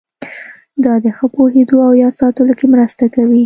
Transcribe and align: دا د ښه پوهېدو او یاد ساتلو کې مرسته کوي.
دا 0.83 0.93
د 1.03 1.05
ښه 1.17 1.27
پوهېدو 1.35 1.77
او 1.87 1.93
یاد 2.03 2.13
ساتلو 2.21 2.53
کې 2.59 2.65
مرسته 2.73 3.03
کوي. 3.15 3.39